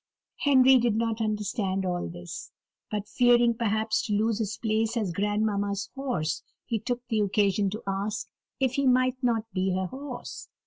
Henry 0.39 0.79
did 0.79 0.95
not 0.95 1.21
understand 1.21 1.85
all 1.85 2.07
this, 2.07 2.49
but 2.89 3.07
fearing, 3.07 3.53
perhaps, 3.53 4.01
to 4.07 4.13
lose 4.13 4.39
his 4.39 4.57
place 4.57 4.97
as 4.97 5.11
grandmamma's 5.11 5.91
horse, 5.93 6.41
he 6.65 6.79
took 6.79 7.07
the 7.09 7.19
occasion 7.19 7.69
to 7.69 7.83
ask 7.85 8.27
if 8.59 8.71
he 8.73 8.87
might 8.87 9.21
not 9.21 9.45
be 9.53 9.75
her 9.75 9.85
horse. 9.85 10.49